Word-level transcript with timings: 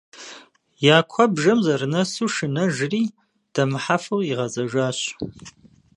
Я 0.95 0.97
куэбжэм 1.11 1.59
зэрынэсу, 1.65 2.27
шынэжри, 2.35 3.03
дэмыхьэфу 3.53 4.19
къигъэзэжащ. 4.25 4.99